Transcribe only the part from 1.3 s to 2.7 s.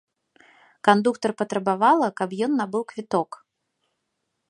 патрабавала, каб ён